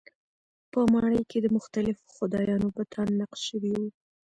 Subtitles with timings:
[0.71, 3.89] په ماڼۍ کې د مختلفو خدایانو بتان نقش شوي وو.